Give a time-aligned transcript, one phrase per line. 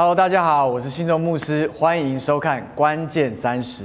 [0.00, 3.82] Hello，大家好，我是信中牧师，欢迎收看《关键三十》。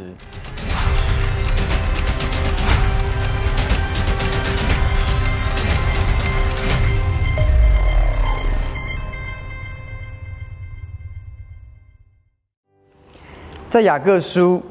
[13.72, 14.62] 在雅各书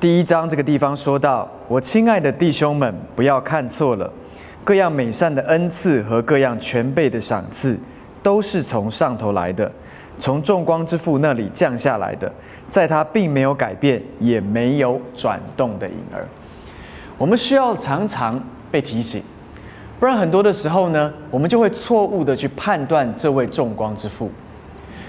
[0.00, 4.12] 第一章这个地方说到：“我亲爱的弟兄们，不要看错了，
[4.64, 7.78] 各样美善的恩赐和各样全备的赏赐，
[8.24, 9.70] 都是从上头来的，
[10.18, 12.32] 从众光之父那里降下来的，
[12.68, 16.26] 在他并没有改变，也没有转动的影儿。”
[17.16, 19.22] 我们需要常常被提醒，
[20.00, 24.30] 不然很多的时候呢，我们就会错误的去判断这位众光之父。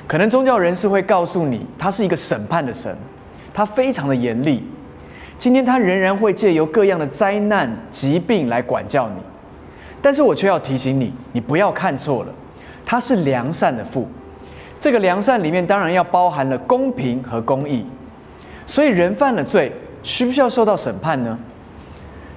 [0.08, 2.96] 可能宗教人士会告诉你，他是一个审判的神。
[3.52, 4.62] 他非常的严厉，
[5.40, 9.22] 今天他仍然会借由各样的灾难、疾病来管教你，
[10.02, 12.34] 但是我却要提醒你，你不要看错了，
[12.85, 14.08] 他是良善的父。
[14.85, 17.84] 这个良善里面当然要包含了公平和公义，
[18.67, 19.71] 所以人犯了罪，
[20.04, 21.35] 需不需要受到审判呢？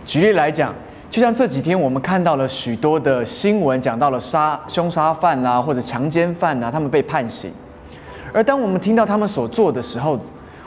[0.07, 0.75] 举例来讲，
[1.11, 7.53] 就像这几天我们看到了许多的新闻，讲到了杀凶杀犯啦，或者强奸犯呐，他们被判刑，
[8.33, 10.19] 而当我们听到他们所做的时候，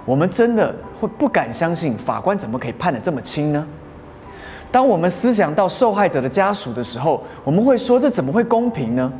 [0.05, 3.65] 我们真的会不敢相信，法官怎么可以判得这么轻呢？
[4.71, 9.11] 当我们思想到受害者的家属的时候，我们会说：这怎么会公平呢？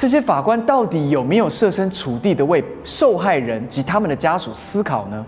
[0.00, 5.26] 这些法官到底有没有设身处地的为受害人及他们的家属思考呢？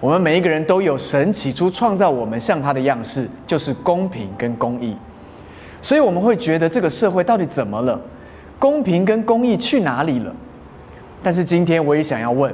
[0.00, 4.96] 我们每一个人都有神起初创造我们像他的样式，就是公平跟公义。
[5.82, 8.00] 所以我们会觉得这个社会到底怎么了？
[8.58, 10.34] 公平跟公义去哪里了？
[11.22, 12.50] 但是今天我也想要问。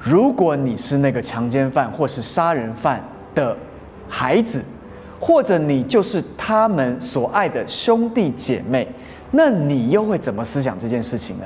[0.00, 3.04] 如果你是那个强奸犯或是杀人犯
[3.34, 3.54] 的
[4.08, 4.64] 孩子，
[5.20, 8.88] 或者你就是他们所爱的兄弟姐妹，
[9.30, 11.44] 那你又会怎么思想这件事情呢？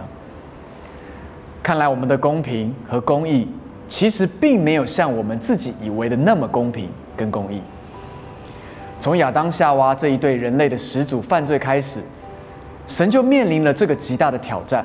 [1.62, 3.48] 看来我们的公平和公义，
[3.86, 7.60] 其实并没有像我们自己以为的那么公平跟公义。
[8.98, 12.00] 从亚当夏娃这一对人类的始祖犯罪开始，
[12.86, 14.84] 神就面临了这个极大的挑战。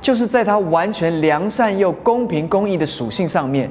[0.00, 3.68] 就是在他完全良善又公平公义的属性上面，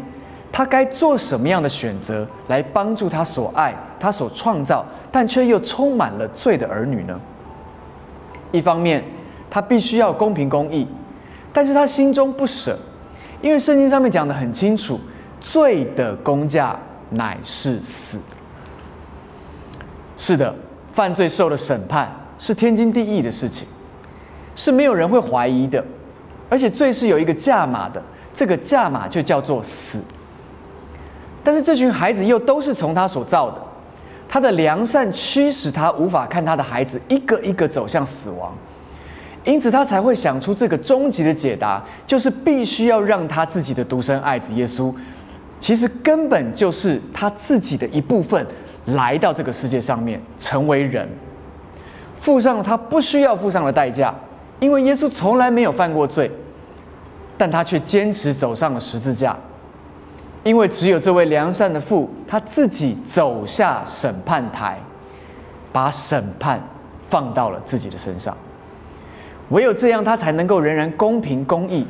[0.51, 7.17] 他该做什么样的选择来帮助他所爱、他所创造但却又充满了罪的儿女呢？
[8.52, 9.03] 一方面，
[9.50, 10.88] 他必须要公平公义，
[11.52, 12.78] 但是他心中不舍，
[13.41, 15.00] 因为圣经上面讲的很清楚，
[15.40, 16.78] 罪的公价
[17.09, 18.19] 乃是死。
[20.16, 20.53] 是的，
[20.94, 23.68] 犯罪受了审判是天经地义的事情，
[24.56, 25.84] 是没有人会怀疑的。
[26.50, 28.02] 而且罪是有一个价码的，
[28.34, 30.00] 这个价码就叫做死。
[31.44, 33.62] 但是这群孩子又都是从他所造的，
[34.29, 38.53] 他的良善驱使他无法看他的孩子一个一个走向死亡，
[39.43, 44.93] 因此他才会想出这个终极的解答，就是必须要让他自己的独生爱子耶稣，
[45.59, 48.45] 其实根本就是他自己的一部分，
[48.85, 51.07] 来到这个世界上面成为人，
[52.19, 54.13] 付上了他不需要付上的代价。
[54.59, 56.31] 因为耶稣从来没有犯过罪，
[57.37, 59.37] 但他却坚持走上了十字架。
[60.47, 64.80] 因为只有这位良善的父，他自己走下审判台，
[65.74, 66.58] 把审判
[67.09, 68.35] 放到了自己的身上。
[69.50, 71.85] 唯有这样，他才能够仍然公平公义。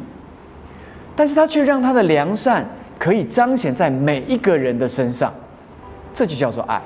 [1.16, 2.66] 但是他却让他的良善
[2.98, 5.32] 可以彰显在每一个人的身上，
[6.12, 6.82] 这就叫做爱，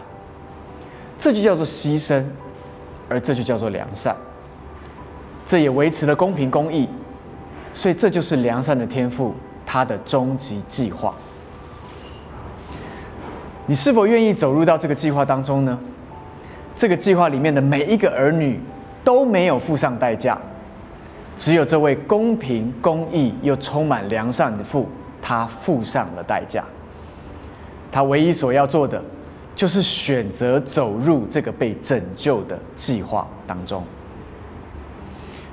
[1.17, 2.21] 这就叫做牺牲，
[3.07, 4.13] 而这就叫做良善。
[5.47, 6.89] 这也维持了公平公义，
[7.73, 9.33] 所以这就是良善的天赋，
[9.65, 11.15] 他的终极计划。
[13.67, 15.77] 你是否愿意走入到这个计划当中呢？
[16.75, 18.59] 这个计划里面的每一个儿女
[19.03, 20.37] 都没有付上代价，
[21.37, 24.89] 只有这位公平公义又充满良善的父，
[25.21, 26.63] 他付上了代价。
[27.91, 29.01] 他唯一所要做的，
[29.53, 33.83] 就是选择走入这个被拯救的计划当中。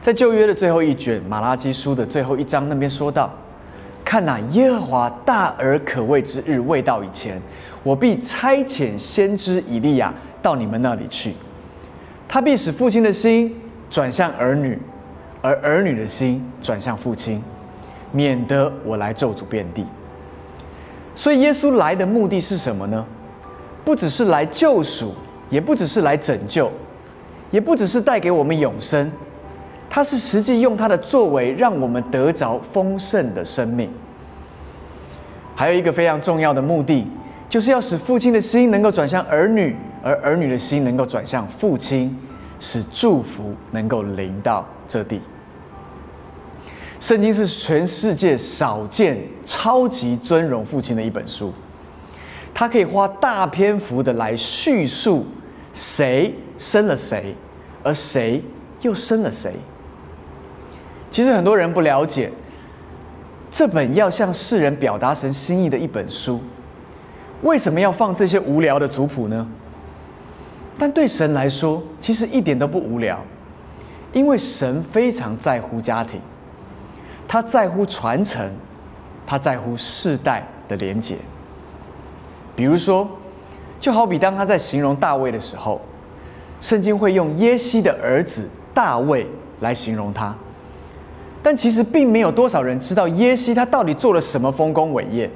[0.00, 3.30] 在旧约的最后一卷马拉基书的最后一章那边说到
[4.08, 7.38] ：“看哪，耶和华大而可畏之日未到以前，
[7.82, 10.10] 我必差遣先知以利亚
[10.40, 11.34] 到你们那里去，
[12.26, 13.55] 他必使父亲的心
[13.90, 14.78] 转向儿女，
[15.43, 17.44] 而儿女的心转向父亲，
[18.10, 19.84] 免得我来咒诅遍地。”
[21.14, 23.04] 所以耶稣来的目的是什么呢？
[23.84, 25.12] 不只是来救赎，
[25.50, 26.72] 也不只是来拯救，
[27.50, 29.12] 也不只是带给我们永生。
[29.90, 33.90] 他是实际用他的作为，让我们得着丰盛的生命。
[35.56, 37.06] 还有一个非常重要的目的，
[37.49, 42.17] 就是要使父亲的心能够转向儿女，而儿女的心能够转向父亲，
[42.61, 45.20] 使祝福能够临到这地。
[47.00, 51.52] 圣经是全世界少见超级尊荣父亲的一本书，
[52.52, 55.25] 它可以花大篇幅的来叙述
[55.73, 57.35] 谁生了谁，
[57.82, 58.43] 而谁
[58.82, 59.52] 又生了谁。
[61.10, 62.31] 其实很多人不了解，
[63.50, 66.40] 这本要向世人表达神心意的一本书，
[67.43, 69.46] 为什么要放这些无聊的族谱呢？
[70.78, 73.19] 但对神来说，其实一点都不无聊，
[74.12, 76.20] 因为神非常在乎家庭。
[77.26, 78.49] 他在乎传承，
[79.26, 81.16] 他在乎世代的连结。
[82.54, 83.08] 比如说，
[83.81, 85.81] 就好比当他在形容大卫的时候，
[86.61, 89.26] 圣经会用耶西的儿子大卫
[89.61, 90.34] 来形容他，
[91.49, 95.31] 但其实并没有多少人知道耶西他到底做了什么丰功伟业。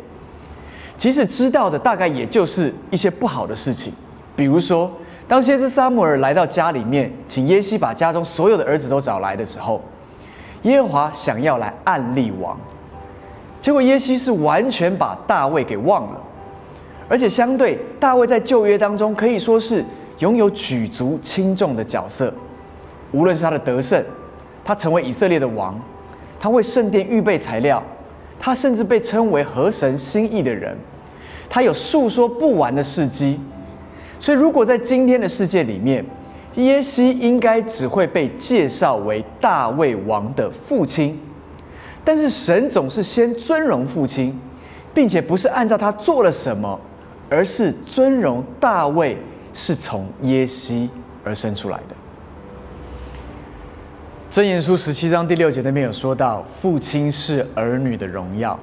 [0.98, 3.90] 即使知道的，大概也就是一些不好的事情，
[4.36, 4.92] 比如说，
[5.26, 9.80] 当先知撒母耳来到家里面，请耶西把家中所有的儿子都找来的时候。
[10.64, 12.60] 耶和华想要来暗立王，
[13.58, 16.20] 结果耶西是完全把大卫给忘了，
[17.08, 19.82] 而且相对大卫在旧约当中可以说是
[20.18, 22.30] 拥有举足轻重的角色，
[23.12, 24.04] 无论是他的得胜，
[24.62, 25.80] 他成为以色列的王，
[26.42, 27.80] 他为圣殿预备材料，
[28.36, 30.76] 他甚至被称为合神心意的人，
[31.48, 33.38] 他有诉说不完的事迹，
[34.18, 36.04] 所以如果在今天的世界里面。
[36.56, 41.18] 耶西应该只会被介绍为大卫王的父亲，
[42.04, 44.38] 但是神总是先尊荣父亲，
[44.92, 46.78] 并且不是按照他做了什么，
[47.30, 49.16] 而是尊荣大卫
[49.54, 50.90] 是从耶西
[51.24, 51.96] 而生出来的。
[54.32, 58.58] 箴言书十七章第六节那边有说到，父亲是儿女的荣耀，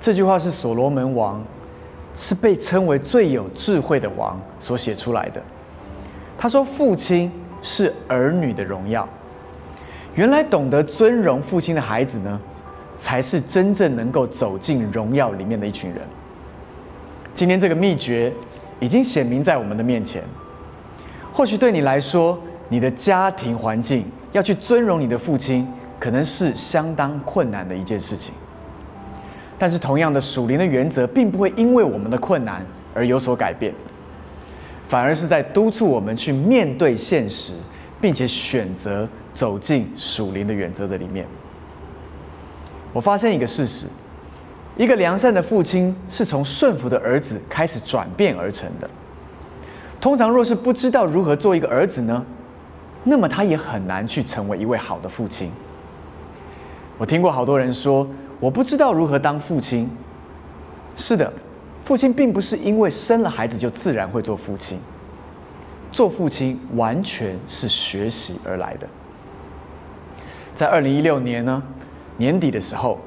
[0.00, 1.40] 这句话是所罗门王，
[2.16, 5.40] 是被称为最有智慧的王所写出来的。
[6.36, 7.30] 他说：“父亲
[7.62, 9.08] 是儿女的荣耀。
[10.16, 12.40] 原来懂得尊荣父亲的孩子呢，
[13.00, 16.00] 才是真正能够走进荣耀里面的一群人。
[17.32, 18.32] 今天这个秘诀
[18.80, 20.24] 已经显明在我们的面前。
[21.32, 22.36] 或许对你来说，
[22.68, 25.66] 你的家庭环境要去尊荣你的父亲，
[25.98, 28.32] 可能是相当困难的一件事情。
[29.58, 33.74] 但是，同样的属灵的原则，并不会因为我们的困难而有所改变。”
[34.88, 37.52] 反而是在督促我们去面对现实，
[38.00, 41.24] 并且选择走进属灵的原则的里面。
[42.92, 43.86] 我发现一个事实：
[44.76, 48.90] 一个良善的父亲是从顺服的儿子开始转变而成的。
[50.00, 52.26] 通常若是不知道如何做一个儿子呢，
[53.04, 55.50] 那么他也很难去成为一位好的父亲。
[56.98, 58.06] 我听过好多人说
[58.38, 59.88] ：“我不知道如何当父亲。”
[60.96, 61.32] 是的。
[61.82, 64.78] 父亲并不是因为生了孩子就自然会做父亲，
[65.90, 68.86] 做父亲完全是学习而来的。
[70.54, 71.60] 在二零一六年呢
[72.18, 72.98] 年底的时候，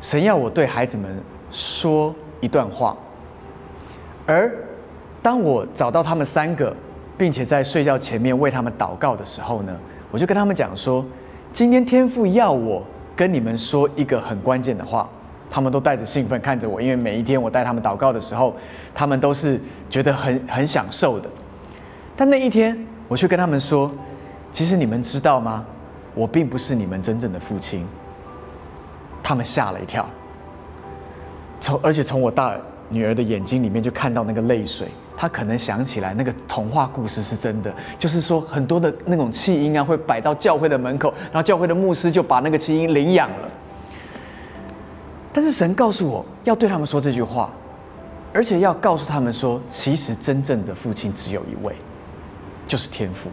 [0.00, 1.18] 神要我对孩子们
[1.50, 2.94] 说一段话，
[4.26, 4.52] 而
[5.22, 6.74] 当我找到他们三个，
[7.16, 9.76] 并且在睡觉前面为他们祷告的时候呢，
[10.10, 11.04] 我就跟他们讲说：
[11.52, 12.82] 今天天父要我
[13.14, 15.08] 跟你们说一个很关键的话。
[15.48, 18.56] 他们都带着兴奋看着我，因为每一天我带他们祷告的时候，
[18.92, 21.30] 他们都是觉得很很享受的。
[22.16, 22.76] 但那一天，
[23.06, 23.90] 我却跟他们说
[24.50, 25.64] ：“其实你们知道吗？
[26.16, 27.86] 我并不是你们真正的父亲。”
[29.22, 30.04] 他们吓了一跳，
[31.60, 32.52] 从而且从我大
[32.88, 34.88] 女儿的眼睛里面就看到那个泪水。
[35.16, 43.48] 她可能想起来那个童话故事是真的，就是说很多的那种弃婴啊，会摆到教会的门口，然后教会的牧师就把那个弃婴领养了。
[45.32, 47.50] 但是神告诉我要对他们说这句话，
[48.32, 51.74] 而且要告诉他们说，其实真正的父亲只有一位，
[52.66, 53.30] 就是天父。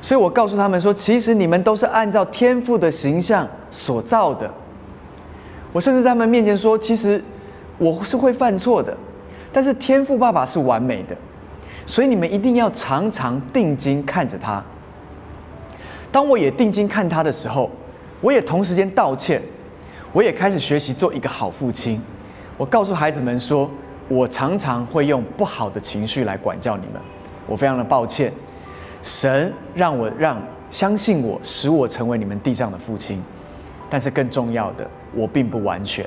[0.00, 4.48] 所以我告诉他们说，其实你们都是按照天父的形象所造的。
[5.72, 7.22] 我甚至在他们面前说，其实
[7.80, 8.94] 我是会犯错的，
[9.50, 11.16] 但是天赋爸爸是完美的，
[11.86, 14.62] 所以你们一定要常常定睛看着他。
[16.12, 17.70] 当我也定睛看他的时候，
[18.20, 19.40] 我也同时间道歉。
[20.12, 21.98] 我也开始学习做一个好父亲。
[22.58, 23.70] 我告诉孩子们说，
[24.08, 27.00] 我常常会用不好的情绪来管教你们，
[27.46, 28.32] 我非常的抱歉。
[29.02, 30.36] 神让我让
[30.68, 33.22] 相信我，使我成为你们地上的父亲。
[33.88, 36.04] 但是更重要的，我并不完全。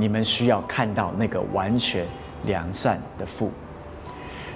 [0.00, 2.06] 你们需要看到那个完全
[2.44, 3.50] 良善的父。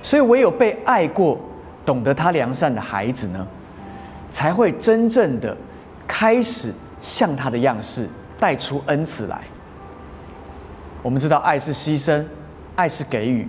[0.03, 1.39] 所以唯有被爱过、
[1.85, 3.47] 懂得他良善的孩子呢，
[4.33, 5.57] 才会真正的
[6.07, 8.09] 开始像他的样式。
[8.37, 9.41] 带出恩慈来。
[11.03, 12.23] 我们知道，爱是牺牲，
[12.75, 13.49] 爱是给予，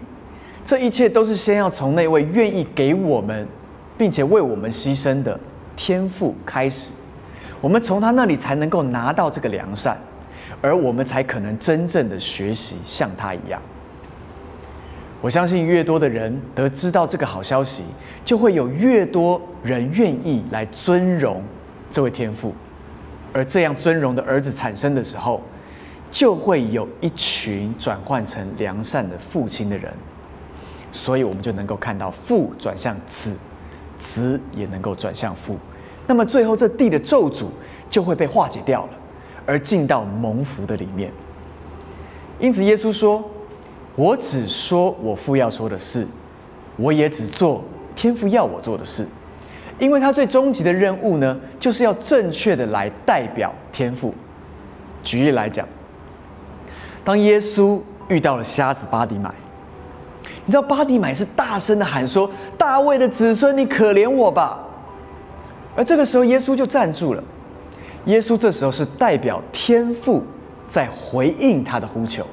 [0.64, 3.46] 这一切都是先要从那位愿意给我们，
[3.98, 5.38] 并且为我们牺牲的
[5.76, 6.92] 天赋开始。
[7.60, 9.98] 我们从他那里才能够拿到这个良善，
[10.66, 13.62] 而我们才可能真正的学习像他一样。
[15.22, 17.84] 我相信，越多的人得知到这个好消息，
[18.24, 21.44] 就会有越多人愿意来尊荣
[21.92, 22.52] 这位天父，
[23.32, 25.40] 而这样尊荣的儿子产生的时候，
[26.12, 29.94] 就会有一群转换成良善的父亲的人，
[30.92, 33.36] 所以我们就能够看到父转向子，
[34.00, 35.60] 子也能够转向父，
[36.08, 37.46] 那么最后这地的咒诅
[37.88, 38.90] 就会被化解掉了，
[39.46, 41.12] 而进到蒙福的里面。
[42.40, 43.24] 因此，耶稣说。
[43.98, 46.06] 我只说我父要说的事，
[46.76, 47.64] 我也只做
[47.96, 49.08] 天父要我做的事，
[49.80, 54.14] 因为他最终极的任务呢，就是要正确的来代表天父。
[55.02, 55.66] 举例来讲，
[57.06, 59.34] 当耶稣遇到了瞎子巴迪买，
[60.46, 64.60] 你知道巴迪买是大声的喊说：“大卫的子孙，你可怜我吧！”
[65.74, 67.24] 而这个时候，耶稣就站住了。
[68.06, 70.24] 耶稣这时候是代表天父
[70.70, 72.26] 在回应他的呼求。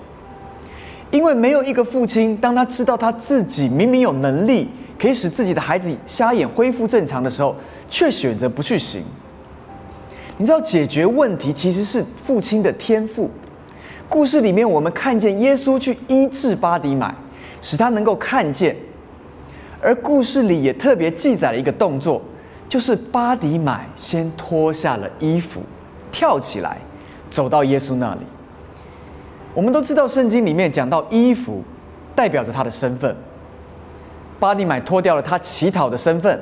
[1.11, 7.55] 因为没有一个父亲，当他知道他自己明明有能力可以使自己的孩子瞎眼恢复正常的时候，
[7.91, 9.03] 却选择不去行。
[10.39, 13.31] 你知道，解决问题其实是父亲的天赋。
[14.09, 17.15] 故事里面，我们看见耶稣去医治巴迪买，
[17.61, 18.75] 使他能够看见。
[19.83, 22.23] 而故事里也特别记载了一个动作，
[22.73, 25.61] 就是巴迪买先脱下了衣服，
[26.11, 26.79] 跳起来，
[27.31, 28.21] 走到耶稣那里。
[29.53, 31.63] 我们都知道，圣经里面讲到衣服
[32.15, 33.15] 代表着他的身份。
[34.41, 36.41] 巴迪买脱掉了他乞讨的身份，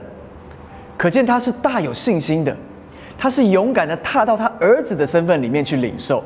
[0.97, 2.57] 可见他是大有信心的，
[3.19, 6.23] 他是勇敢的踏到他儿子的身份里面去领受。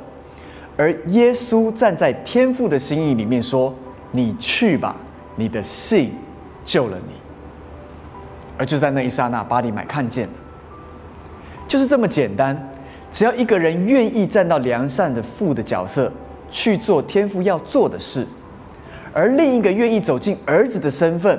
[0.77, 3.75] 而耶稣站在天父的心意里面说
[4.13, 4.95] ：“你去吧，
[5.37, 6.13] 你的信
[6.63, 7.15] 救了你。”
[8.59, 10.33] 而就在那一刹那，巴蒂买看见了，
[11.69, 12.57] 就是这么简单。
[13.13, 16.13] 只要一个人愿意站到良善的父的角色。
[16.51, 18.25] 去做天父要做的事，
[19.13, 21.37] 而另一个愿意走进儿子的身份，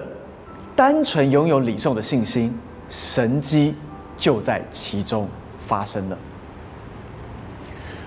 [0.75, 2.53] 单纯拥有领受的信心，
[2.89, 3.73] 神机
[4.17, 5.25] 就在其中
[5.65, 6.17] 发生了。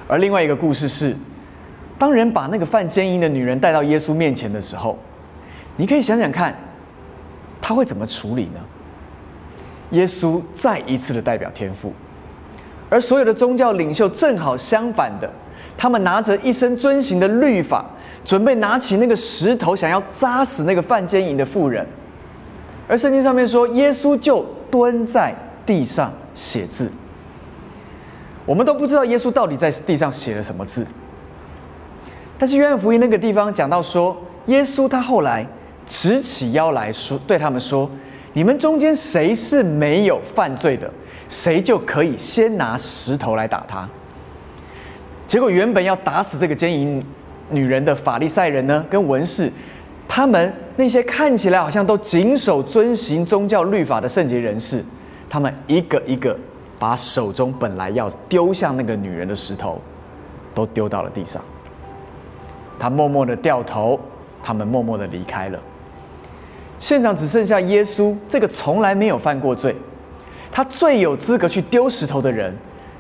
[0.07, 1.17] 而另外一个故事是，
[1.99, 4.99] 当人把那个犯奸淫的女人带到耶稣面前的时候，
[5.77, 6.55] 你可以想想看，
[7.59, 8.61] 他会怎么处理呢？
[9.91, 11.93] 耶稣再一次的代表天父，
[12.91, 15.31] 而所有的宗教领袖正好相反的。
[15.77, 17.85] 他们拿着一身遵行的律法，
[18.25, 21.87] 准备拿起那个石头，想要扎死那个犯奸淫的妇人。
[22.89, 25.33] 而圣经上面说，耶稣就蹲在
[25.65, 26.91] 地上写字。
[28.45, 30.85] 我们都不知道耶稣到底在地上写了什么字。
[32.39, 34.17] 但是约翰福音那个地方讲到说，
[34.47, 35.47] 耶稣他后来
[35.87, 37.89] 直起腰来说，对他们说
[38.39, 40.89] ：“你们中间谁是没有犯罪的，
[41.29, 43.89] 谁就可以先拿石头来打他。”
[45.27, 47.03] 结果原本要打死这个奸淫
[47.51, 49.51] 女人的法利赛人呢，跟文士，
[50.07, 54.85] 他们那些看起来好像都谨守遵行宗教律法的圣洁人士，
[55.29, 56.39] 他们一个一个
[56.79, 59.81] 把手中本来要丢向那个女人的石头，
[60.55, 61.43] 都丢到了地上。
[62.79, 63.99] 他默默的掉头，
[64.41, 65.59] 他们默默的离开了。
[66.79, 69.75] 现场只剩下耶稣这个从来没有犯过罪，
[70.51, 72.55] 他最有资格去丢石头的人，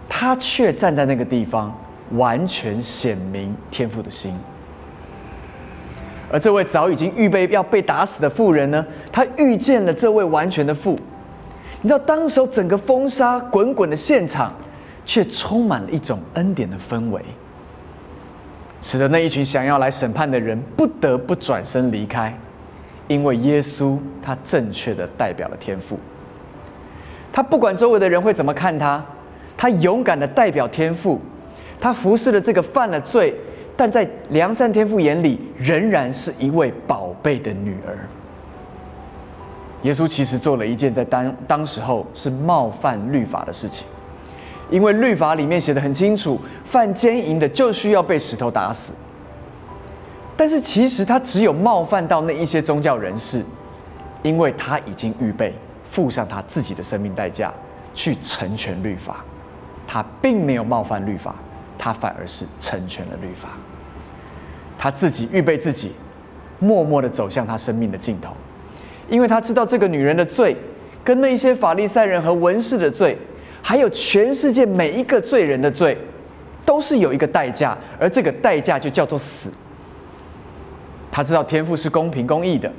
[0.09, 1.77] 他却站在那个地方。
[2.13, 4.33] 完全显明天父的心，
[6.33, 8.83] 而这位早已经预备要被打死的妇人呢？
[9.13, 10.99] 他遇见了这位完全的父。
[11.83, 14.51] 你知道，当时整个风沙滚滚的现场，
[15.05, 17.21] 却充满了一种恩典的氛围，
[18.81, 22.35] 使得那一群想要来审判的人不得不转身离开，
[23.09, 25.99] 因为耶稣他正确的代表了天父。
[27.33, 29.05] 他不管周围的人会怎么看他，
[29.57, 31.21] 他勇敢的代表天父。
[31.81, 33.33] 他服侍了这个犯了罪，
[33.77, 37.97] 但在良善天父眼里仍然是一位宝贝的女儿。
[39.83, 43.87] 耶稣其实做了一件在当当时候是冒犯律法的事情，
[44.71, 48.93] 因为律法里面写的很清楚，犯奸淫的就需要被石头打死。
[50.39, 53.45] 但是其实他只有冒犯到那一些宗教人士，
[54.23, 55.53] 因为他已经预备
[55.85, 57.53] 付上他自己的生命代价
[57.93, 59.25] 去成全律法，
[59.87, 61.35] 他并没有冒犯律法。
[61.81, 63.51] 他反而是成全了律法，
[64.77, 65.93] 他自己预备自己，
[66.59, 68.33] 默默的走向他生命的尽头，
[69.09, 70.57] 因为他知道这个女人的罪，
[71.05, 73.17] 跟那些法利赛人和文士的罪，
[73.63, 75.97] 还有全世界每一个罪人的罪，
[76.65, 79.49] 都是有一个代价，而这个代价就叫做死。
[81.11, 82.73] 他知道天赋是公平公义的，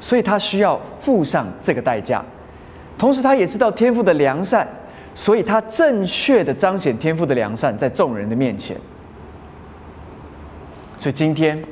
[0.00, 2.24] 所以他需要付上这个代价，
[2.96, 4.66] 同时他也知道天赋的良善。
[5.16, 8.76] 所以他正确的彰显天赋的良善在众人的面前。
[10.98, 11.62] 所以今天，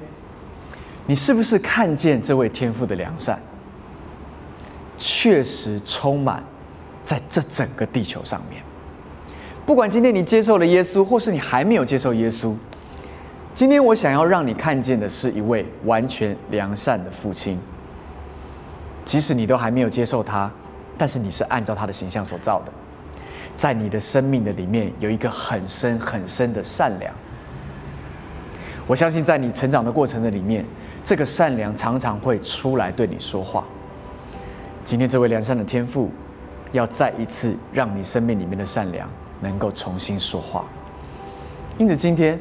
[1.06, 3.36] 你是不是看见这位天赋的良善，
[4.96, 6.40] 确实充满
[7.04, 8.62] 在这整个地球上面？
[9.66, 12.54] 不管今天你接受了耶稣，或是你还没有接受耶稣，
[13.54, 17.58] 今天我想要让你看见的是一位完全良善的父亲。
[19.04, 20.50] 即使你都还没有接受他，
[20.96, 22.72] 但是你是按照他的形象所造的，
[23.54, 27.12] 在你的生命的里面有一个很深很深的善良。
[28.86, 30.64] 我相信在你成长的过程的里面，
[31.04, 33.64] 这个善良常常会出来对你说话。
[34.84, 36.10] 今天这位良善的天父，
[36.72, 39.06] 要再一次让你生命里面的善良
[39.40, 40.64] 能够重新说话。
[41.76, 42.38] 因此，今天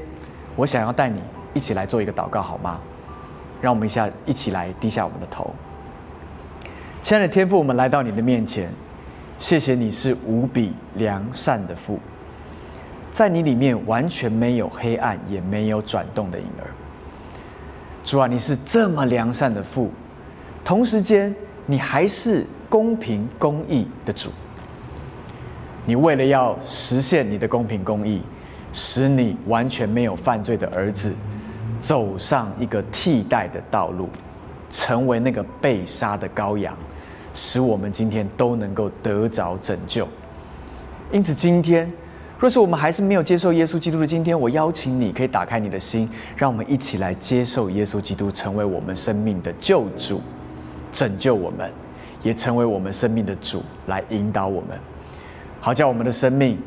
[0.56, 1.22] 我想要带你
[1.54, 2.80] 一起来做一个祷告，好吗？
[3.62, 5.54] 让我们一下一起来低下我们的头。
[7.02, 8.72] 亲爱的天父，我们来到你的面前，
[9.38, 12.00] 谢谢你是无比良善的父，
[13.12, 16.68] 在你里面完全没有黑暗，也没有转动的影儿。
[18.04, 19.92] 主啊，你是这么良善的父，
[20.64, 21.34] 同时间
[21.66, 24.30] 你还是公平公义的主。
[25.86, 28.22] 你为了要实现你的公平公义，
[28.74, 31.12] 使你完全没有犯罪的儿子
[31.82, 34.10] 走上一个替代的道路，
[34.70, 36.76] 成为那个被杀的羔羊。
[37.34, 40.06] 使我们今天都能够得着拯救。
[41.14, 41.90] 因此，今天
[42.38, 50.22] 若是我们还是没有接受耶稣基督的今天，我邀请你可以打开你的心，让我们一起来接受耶稣基督，成为我们生命的救主，
[50.92, 51.72] 拯救我们，
[52.22, 54.78] 也成为我们生命的主，来引导我们，
[55.62, 56.58] 好叫我们的生命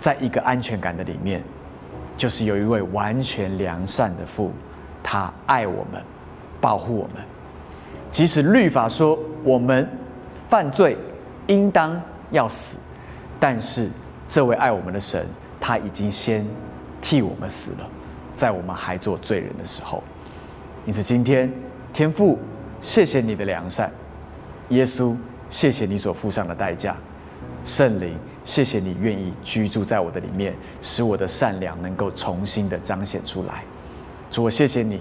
[0.00, 1.42] 在一个安全感的里面，
[2.16, 4.50] 就是有一位完全良善的父，
[5.02, 6.02] 他爱我们，
[6.60, 7.22] 保护我们。
[8.10, 9.88] 即使律法说我们
[10.48, 10.96] 犯罪
[11.46, 12.76] 应当要死，
[13.38, 13.88] 但是
[14.28, 15.26] 这位爱我们的神，
[15.60, 16.44] 他已经先
[17.00, 17.88] 替我们死了，
[18.34, 20.02] 在我们还做罪人的时候。
[20.86, 21.52] 因此，今天
[21.92, 22.38] 天父，
[22.80, 23.88] 谢谢你的良善；
[24.70, 25.14] 耶稣，
[25.50, 26.94] 谢谢你所付上的代价；
[27.64, 33.62] 圣灵，谢谢你愿意居住在我的里面，使我的善良能够重新的彰显出来。
[34.30, 35.00] 主，我谢谢你。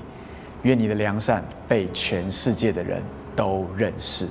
[0.63, 3.01] 愿你的良善被全世界的人
[3.33, 4.27] 都认识，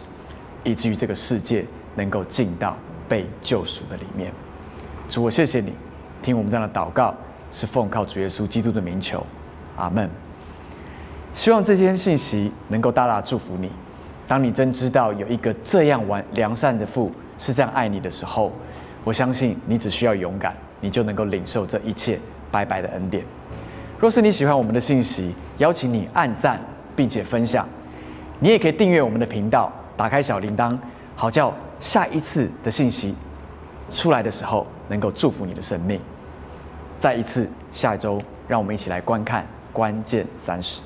[0.63, 1.65] 以至于这个世界
[1.95, 2.77] 能够进到
[3.09, 4.31] 被救赎的里面。
[5.09, 5.73] 主，我谢谢你，
[6.21, 7.15] 听我们这样的祷告，
[7.51, 9.25] 是奉靠主耶稣基督的名求，
[9.77, 10.11] 阿门。
[11.33, 13.71] 希望这些信息能够大大祝福你。
[14.27, 18.53] 当你真知道有一个这样完良善的父是这样爱你的时候，
[19.05, 22.19] 我相信你只需要勇敢，你就能够领受这一切
[22.51, 23.25] 白白的恩典。
[23.99, 26.61] 若是你喜欢我们的信息，邀请你按赞
[26.95, 27.67] 并且分享。
[28.41, 30.77] 你也可以订阅我们的频道，打开小铃铛，
[31.17, 33.15] 好叫下一次的信息
[33.91, 36.01] 出来的时候能够祝福你的生命。
[37.01, 40.81] 再一次，下周让我们一起来观看关键三十。